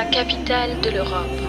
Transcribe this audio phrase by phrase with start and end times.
[0.00, 1.40] la capitale de l'Europe.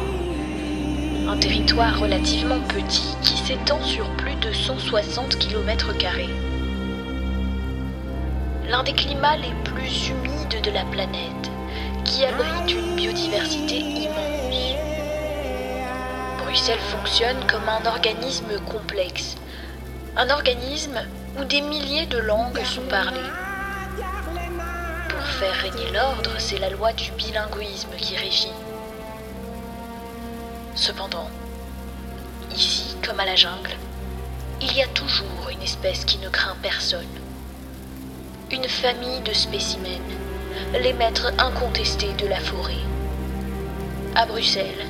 [1.25, 5.93] Un territoire relativement petit qui s'étend sur plus de 160 km.
[8.67, 11.45] L'un des climats les plus humides de la planète,
[12.03, 14.75] qui abrite une biodiversité immense.
[16.43, 19.37] Bruxelles fonctionne comme un organisme complexe,
[20.17, 20.99] un organisme
[21.39, 23.50] où des milliers de langues sont parlées.
[25.41, 28.53] Faire régner l'ordre, c'est la loi du bilinguisme qui régit.
[30.75, 31.31] Cependant,
[32.55, 33.75] ici comme à la jungle,
[34.61, 37.17] il y a toujours une espèce qui ne craint personne.
[38.51, 40.11] Une famille de spécimens,
[40.79, 42.85] les maîtres incontestés de la forêt.
[44.13, 44.85] À Bruxelles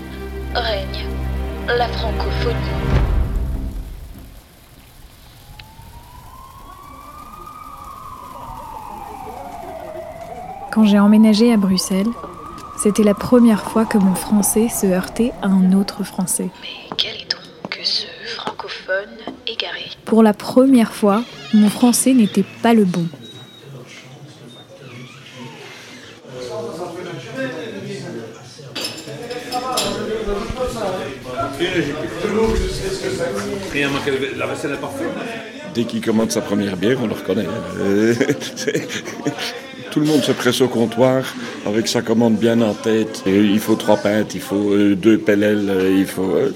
[0.54, 1.06] règne
[1.70, 3.01] la francophonie.
[10.82, 12.08] Quand j'ai emménagé à Bruxelles,
[12.76, 16.50] c'était la première fois que mon français se heurtait à un autre français.
[16.60, 19.16] Mais quel est donc ce francophone
[19.46, 21.24] égaré Pour la première fois,
[21.54, 23.06] mon français n'était pas le bon.
[34.36, 35.08] La vaisselle est parfaite.
[35.76, 37.46] Dès qu'il commande sa première bière, on le reconnaît.
[39.92, 41.24] Euh, Tout le monde se presse au comptoir
[41.66, 43.24] avec sa commande bien en tête.
[43.26, 46.32] Et il faut trois pintes, il faut euh, deux pellels, euh, il faut.
[46.36, 46.54] euh,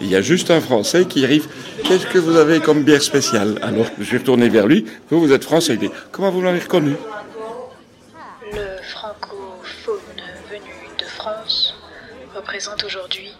[0.00, 1.46] Il y a juste un Français qui arrive.
[1.84, 3.58] Qu'est-ce que vous avez comme bière spéciale?
[3.62, 4.84] Alors je suis retourné vers lui.
[5.10, 5.78] Vous, vous êtes Français.
[6.10, 6.94] Comment vous l'avez reconnu?
[8.52, 11.74] Le francophone venu de France
[12.34, 13.30] représente aujourd'hui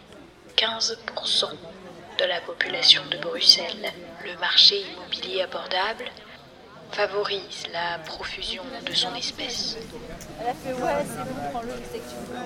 [0.56, 1.50] 15%
[2.20, 3.91] de la population de Bruxelles.
[4.24, 6.04] Le marché immobilier abordable
[6.94, 9.77] favorise la profusion de son espèce.
[10.41, 12.38] Elle a fait ouais, c'est bon, prends-le, je sais que tu veux.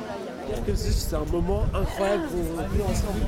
[0.47, 3.20] Voilà, il y a C'est un moment incroyable pour vivre ensemble.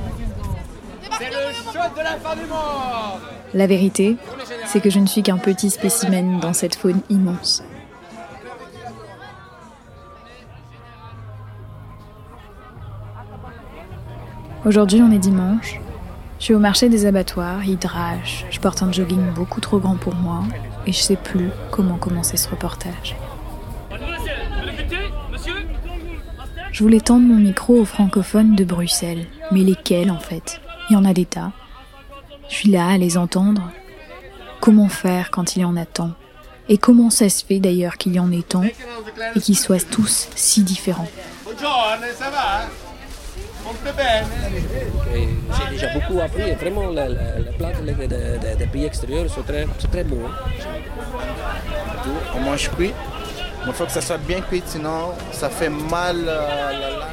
[1.17, 3.21] C'est le shot de la fin du monde
[3.53, 4.17] La vérité,
[4.65, 7.63] c'est que je ne suis qu'un petit spécimen dans cette faune immense.
[14.65, 15.79] Aujourd'hui, on est dimanche.
[16.41, 18.47] Je suis au marché des abattoirs, hydrage.
[18.49, 20.41] Je porte un jogging beaucoup trop grand pour moi
[20.87, 23.15] et je sais plus comment commencer ce reportage.
[26.71, 30.61] Je voulais tendre mon micro aux francophones de Bruxelles, mais lesquels en fait?
[30.89, 31.51] Il y en a des tas.
[32.49, 33.69] Je suis là à les entendre.
[34.61, 36.13] Comment faire quand il y en a tant?
[36.69, 40.27] Et comment ça se fait d'ailleurs qu'il y en ait tant et qu'ils soient tous
[40.35, 41.07] si différents?
[41.45, 42.90] Buongiorno, ça va Et
[45.13, 49.91] J'ai déjà beaucoup appris et vraiment de- de- de- des pays extérieurs sont très, c'est
[49.91, 50.29] très bons.
[52.35, 52.93] On mange cuit.
[53.63, 57.03] Mais il faut que ça soit bien cuit, sinon ça fait mal euh, la langue.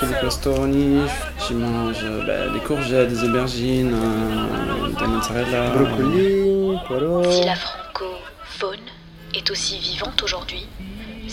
[0.00, 1.00] Je fais des pastoroni,
[1.48, 5.70] je mange euh, bah, des courgettes, des aubergines, euh, de la mozzarella.
[5.70, 7.30] Brocoli, poireaux.
[7.30, 8.86] Si la francofaune
[9.34, 10.66] est aussi vivante aujourd'hui,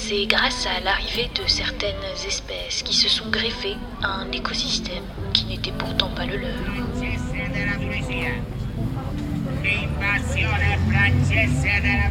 [0.07, 1.95] c'est grâce à l'arrivée de certaines
[2.25, 5.03] espèces qui se sont greffées à un écosystème
[5.33, 6.49] qui n'était pourtant pas le leur.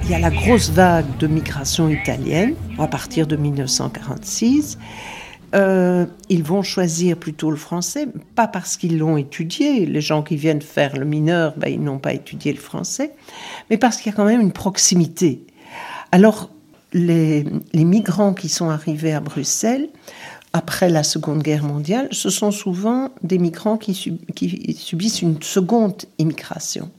[0.03, 4.79] Il y a la grosse vague de migration italienne à partir de 1946.
[5.55, 9.87] Euh, ils vont choisir plutôt le français, pas parce qu'ils l'ont étudié.
[9.87, 13.13] Les gens qui viennent faire le mineur, ben, ils n'ont pas étudié le français,
[13.71, 15.47] mais parce qu'il y a quand même une proximité.
[16.13, 16.51] Alors,
[16.97, 17.45] les,
[17.85, 19.89] migrants qui sont arrivés à Bruxelles
[20.53, 25.43] après la Seconde Guerre mondiale, ce sont souvent des migrants qui, sub- qui subissent une
[25.43, 26.91] seconde immigration.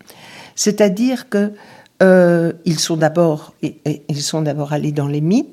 [0.56, 1.54] C'est-à-dire que
[2.04, 5.48] euh, ils sont d'abord ils sont d'abord allés dans les mines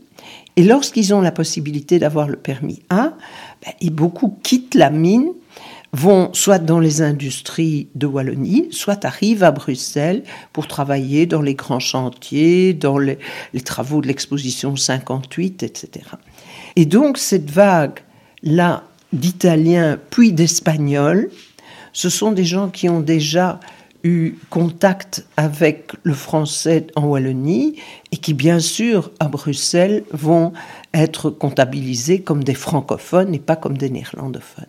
[0.56, 3.14] et lorsqu'ils ont la possibilité d'avoir le permis A,
[3.64, 5.28] ben, et beaucoup quittent la mine,
[5.94, 11.54] vont soit dans les industries de Wallonie, soit arrivent à Bruxelles pour travailler dans les
[11.54, 13.16] grands chantiers, dans les,
[13.64, 16.04] travaux de l'exposition 58, etc.
[16.74, 18.82] Et donc cette vague-là
[19.12, 21.30] d'Italiens puis d'Espagnols,
[21.92, 23.60] ce sont des gens qui ont déjà
[24.02, 27.76] eu contact avec le français en Wallonie
[28.10, 30.52] et qui, bien sûr, à Bruxelles, vont
[30.92, 34.66] être comptabilisés comme des francophones et pas comme des néerlandophones.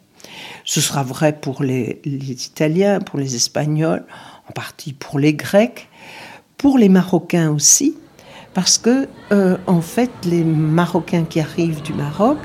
[0.65, 4.03] Ce sera vrai pour les, Italiens, pour les Espagnols,
[4.50, 5.88] en partie pour les Grecs,
[6.57, 7.95] pour les Marocains aussi,
[8.56, 12.39] parce que, euh, en fait, les Marocains qui arrivent du Maroc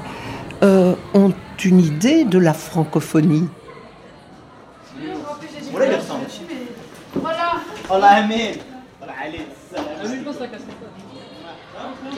[0.63, 1.33] euh, ont
[1.65, 3.49] une idée de la francophonie.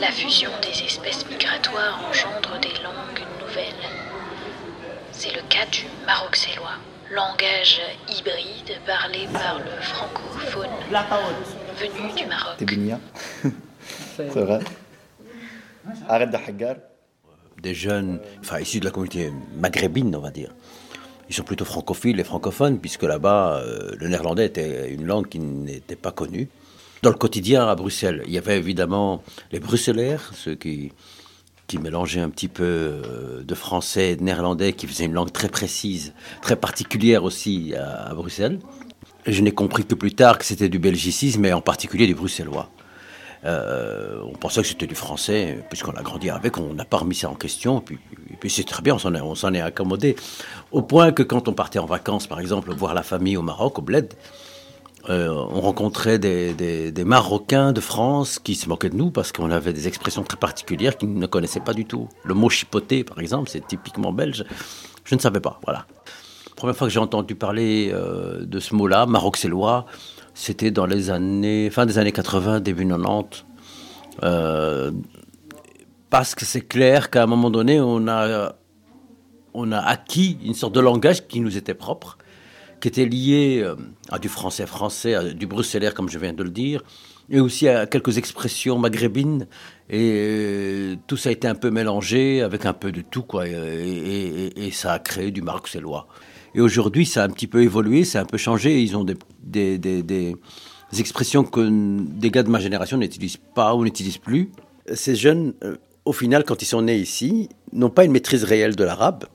[0.01, 4.12] La fusion des espèces migratoires engendre des langues nouvelles.
[5.13, 6.79] C'est le cas du maroxellois,
[7.11, 10.71] langage hybride parlé par le francophone
[11.79, 12.55] venu du Maroc.
[14.17, 14.61] C'est vrai.
[16.09, 16.81] Arrête de.
[17.61, 20.51] Des jeunes, enfin issus de la communauté maghrébine, on va dire.
[21.29, 25.39] Ils sont plutôt francophiles et francophones, puisque là-bas, euh, le néerlandais était une langue qui
[25.39, 26.49] n'était pas connue.
[27.03, 30.93] Dans le quotidien à Bruxelles, il y avait évidemment les bruxellaires, ceux qui,
[31.67, 35.33] qui mélangeaient un petit peu euh, de français et de néerlandais, qui faisaient une langue
[35.33, 38.59] très précise, très particulière aussi à, Bruxelles.
[39.27, 42.69] Je n'ai compris que plus tard que c'était du belgicisme, et en particulier du bruxellois.
[43.45, 47.15] Euh, on pensait que c'était du français, puisqu'on a grandi avec, on n'a pas remis
[47.15, 47.83] ça en question,
[48.31, 50.17] et puis, c'est très bien, on s'en est accommodé.
[50.73, 53.79] Au point que quand on partait en vacances, par exemple, voir la famille au Maroc,
[53.79, 54.15] au Bled,
[55.11, 59.73] euh, on rencontrait des, Marocains de France qui se moquaient de nous parce qu'on avait
[59.73, 62.09] des expressions très particulières qu'ils ne connaissaient pas du tout.
[62.25, 64.45] Le mot chipoter, par exemple, c'est typiquement belge.
[65.05, 65.87] Je ne savais pas, voilà.
[66.49, 69.87] La première fois que j'ai entendu parler euh, de ce mot-là, maroxellois,
[70.35, 73.45] c'était dans les années, fin des années 80, début 90.
[74.23, 74.93] Euh,
[76.11, 78.55] parce que c'est clair qu'à un moment donné, on a
[79.55, 82.19] acquis une sorte de langage qui nous était propre,
[82.83, 83.77] qui était lié euh,
[84.11, 86.83] à du français français, à du bruxellaire, comme je viens de le dire,
[87.31, 89.47] et aussi à quelques expressions maghrébines.
[89.89, 93.47] Et euh, tout ça a été un peu mélangé avec un peu de tout, quoi.
[93.47, 96.09] Et, ça a créé du maroxellois.
[96.57, 98.83] Et aujourd'hui, ça a un petit peu évolué, ça a un peu changé.
[98.83, 100.35] Ils ont des, des, des, des
[100.99, 104.51] expressions que des gars de ma génération n'utilisent pas ou n'utilisent plus.
[104.93, 108.75] Ces jeunes, euh, au final, quand ils sont nés ici, n'ont pas une maîtrise réelle
[108.75, 109.27] de l'arabe.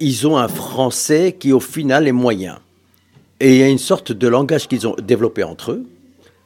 [0.00, 2.60] Ils ont un français qui, au final, est moyen.
[3.40, 5.86] Et il y a une sorte de langage qu'ils ont développé entre eux.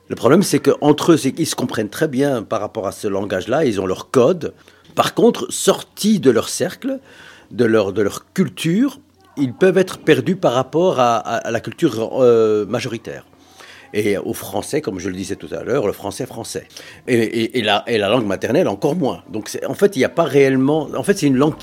[0.08, 3.64] Le problème, c'est qu'entre eux, ils se comprennent très bien par rapport à ce langage-là,
[3.64, 4.52] ils ont leur code.
[4.94, 6.98] Par contre, sortis de leur cercle,
[7.50, 7.94] de leur,
[8.34, 8.98] culture,
[9.38, 13.24] ils peuvent être perdus par rapport à, la culture euh, majoritaire.
[13.94, 16.66] Et au français, comme je le disais tout à l'heure, le français français.
[17.06, 19.22] Et, la, langue maternelle encore moins.
[19.30, 20.88] Donc en fait, il n'y a pas réellement...
[20.96, 21.56] En fait, c'est une langue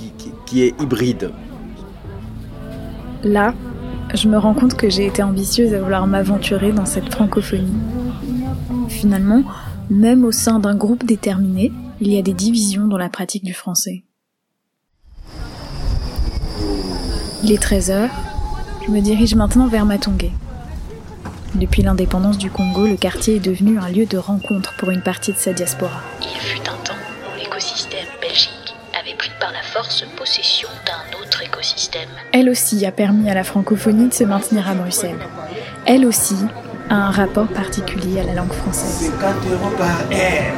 [0.46, 1.32] qui, est hybride.
[3.24, 3.54] Là,
[4.14, 7.74] je me rends compte que j'ai été ambitieuse à vouloir m'aventurer dans cette francophonie.
[8.88, 9.44] Finalement,
[9.90, 11.72] même au sein d'un groupe déterminé,
[12.02, 14.04] il y a des divisions dans la pratique du français.
[17.44, 18.10] Il est 13h.
[18.86, 20.32] Je me dirige maintenant vers Matongé.
[21.56, 25.34] Depuis l'indépendance du Congo, le quartier est devenu un lieu de rencontre pour une partie
[25.34, 26.02] de sa diaspora.
[29.39, 32.09] Par la force possession d'un autre écosystème.
[32.33, 35.19] Elle aussi a permis à la francophonie de se maintenir à Bruxelles.
[35.86, 36.36] Elle aussi
[36.89, 39.12] a un rapport particulier à la langue française.
[39.12, 40.53] 50 euros par heure.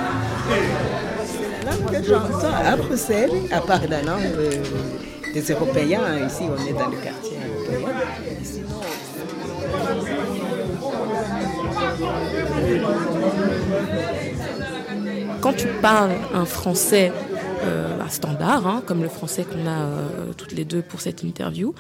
[1.25, 4.31] C'est la langue que j'entends à Bruxelles, à part la langue
[5.33, 6.25] des Européens.
[6.25, 7.37] Ici, on est dans le quartier
[7.69, 8.37] européen.
[8.43, 8.81] Sinon,
[15.41, 17.11] quand tu parles un français
[17.61, 21.73] euh, standard, hein, comme le français qu'on a euh, toutes les deux pour cette interview,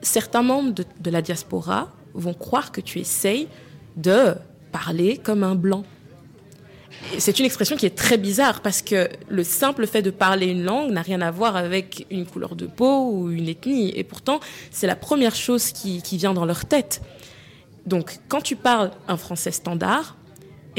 [0.00, 3.48] certains membres de, la diaspora vont croire que tu essayes
[3.96, 4.34] de
[4.72, 5.84] parler comme un blanc.
[7.18, 10.64] C'est une expression qui est très bizarre parce que le simple fait de parler une
[10.64, 13.92] langue n'a rien à voir avec une couleur de peau ou une ethnie.
[13.96, 17.00] Et pourtant, c'est la première chose qui, vient dans leur tête.
[17.86, 20.16] Donc, quand tu parles un français standard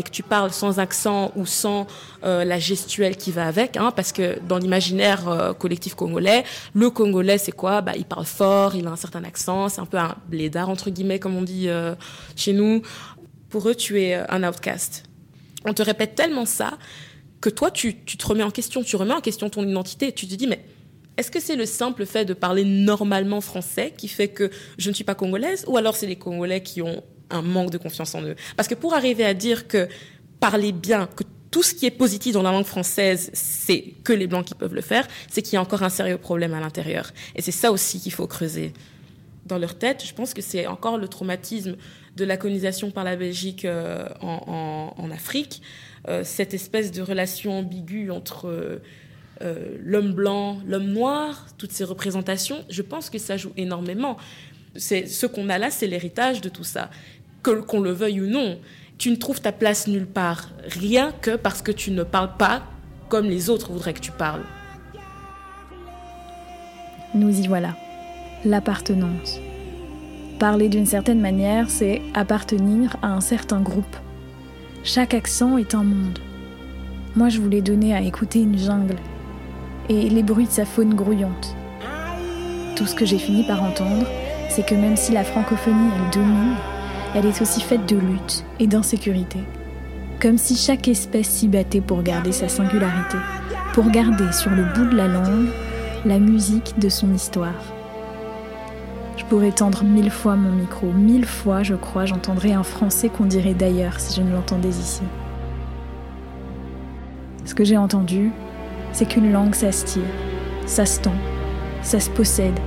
[0.02, 1.86] et que tu parles sans accent ou sans
[2.24, 6.44] euh, la gestuelle qui va avec, hein, parce que dans l'imaginaire euh, collectif congolais,
[6.74, 7.82] le congolais, c'est quoi?
[7.82, 10.90] Bah, Il parle fort, il a un certain accent, c'est un peu un blédard, entre
[10.90, 11.94] guillemets, comme on dit euh,
[12.36, 12.82] chez nous.
[13.50, 15.04] Pour eux, tu es un outcast
[15.64, 16.80] on te répète tellement ça
[17.40, 20.12] que toi, tu, tu, te remets en question, tu remets en question ton identité.
[20.12, 20.64] Tu te dis, mais
[21.18, 24.96] est-ce que c'est le simple fait de parler normalement français qui fait que je ne
[24.96, 25.66] suis pas congolaise?
[25.68, 28.76] Ou alors c'est les Congolais qui ont un manque de confiance en eux Parce que
[28.76, 29.88] pour arriver à dire que
[30.40, 34.26] parler bien, que tout ce qui est positif dans la langue française, c'est que les
[34.26, 37.12] Blancs qui peuvent le faire, c'est qu'il y a encore un sérieux problème à l'intérieur.
[37.36, 38.72] Et c'est ça aussi qu'il faut creuser.
[39.46, 41.76] Dans leur tête, je pense que c'est encore le traumatisme
[42.16, 45.62] de la colonisation par la Belgique euh, en, Afrique,
[46.08, 48.48] euh, cette espèce de relation ambiguë entre
[49.42, 54.18] euh, l'homme blanc, l'homme noir, toutes ces représentations, je pense que ça joue énormément.
[54.78, 56.90] Ce qu'on a là, c'est l'héritage de tout ça,
[57.44, 58.60] qu'on le veuille ou non.
[58.98, 62.64] Tu ne trouves ta place nulle part, rien que parce que tu ne parles pas
[63.10, 64.44] comme les autres voudraient que tu parles.
[67.14, 67.76] Nous y voilà,
[68.46, 69.40] l'appartenance.
[70.40, 73.98] Parler d'une certaine manière, c'est appartenir à un certain groupe.
[74.84, 76.20] Chaque accent est un monde.
[77.16, 78.96] Moi, je voulais donner à écouter une jungle
[79.90, 81.56] et les bruits de sa faune grouillante.
[82.78, 84.08] tout ce que j'ai fini par entendre,
[84.50, 86.56] c'est que même si la francophonie, elle domine,
[87.14, 89.40] elle est aussi faite de lutte et d'insécurité.
[90.22, 93.18] Comme si chaque espèce s'y battait pour garder sa singularité,
[93.74, 95.50] pour garder sur le bout de la langue
[96.06, 97.62] la musique de son histoire.
[99.18, 103.26] Je pourrais tendre mille fois mon micro, mille fois, je crois, j'entendrais un français qu'on
[103.26, 105.04] dirait d'ailleurs si je ne l'entendais ici.
[107.46, 108.32] Ce que j'ai entendu,
[108.94, 110.04] c'est qu'une langue, ça se tire,
[110.66, 111.16] ça se tend,
[111.82, 112.60] ça se possède,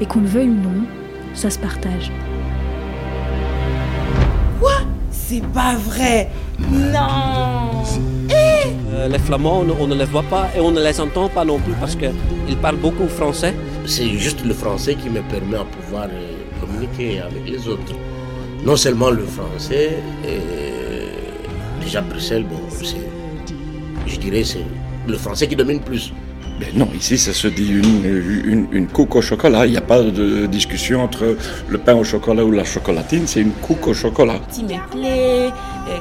[0.00, 0.84] et qu'on le veuille ou non,
[1.34, 2.10] ça se partage.
[5.26, 6.28] C'est pas vrai
[6.70, 7.82] Non
[8.92, 11.44] Euh, les Flamands, on, on ne les voit pas et on ne les entend pas
[11.44, 13.54] non plus parce qu'ils parlent beaucoup français.
[13.86, 17.94] C'est juste le français qui me permet de pouvoir euh, communiquer avec les autres.
[18.64, 21.08] Non seulement le français, euh,
[21.82, 22.96] déjà Bruxelles, bon, c'est,
[24.06, 24.64] je dirais c'est
[25.06, 26.12] le français qui domine plus.
[26.60, 28.04] Ben non, ici ça se dit une,
[28.46, 29.66] une, une couque au chocolat.
[29.66, 31.36] Il n'y a pas de discussion entre
[31.68, 34.38] le pain au chocolat ou la chocolatine, c'est une couque au chocolat.
[34.54, 35.50] Tu me plais,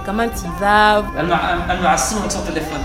[0.05, 1.03] comment tu vas?
[1.17, 1.41] Elle m'a
[1.71, 2.81] elle m'a assis sur le téléphone.